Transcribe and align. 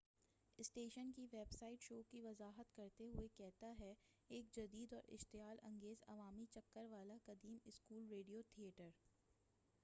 station 0.59 1.11
کی 1.15 1.25
web 1.31 1.51
site 1.51 1.81
show 1.81 2.01
کی 2.11 2.21
وضاحت 2.21 2.73
کرتے 2.75 3.07
ہوئے 3.07 3.27
کہتا 3.37 3.71
ہے 3.79 3.93
ایک 4.29 4.51
جدید 4.55 4.93
اور 4.93 5.11
اشتعال 5.13 5.57
انگیز 5.63 6.03
عوامی 6.07 6.45
چکر 6.53 6.85
والا 6.91 7.17
قدیم 7.25 7.57
اسکول 7.65 8.07
ریڈیو 8.09 8.41
تھییٹر 8.49 8.89